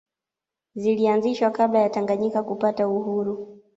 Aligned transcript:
Zilianzishwa 0.75 1.51
kabla 1.51 1.79
ya 1.79 1.89
Tanganyika 1.89 2.43
kupata 2.43 2.87
uhuru 2.87 3.59